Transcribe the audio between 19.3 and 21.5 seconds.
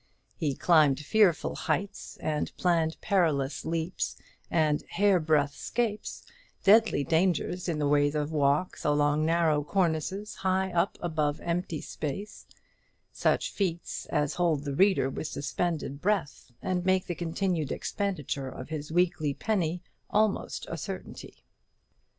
penny almost a certainty.